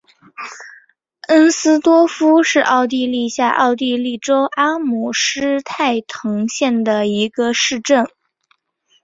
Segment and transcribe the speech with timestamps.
[1.27, 8.07] 恩斯多夫是奥地利下奥地利州阿姆施泰滕县的一个市镇。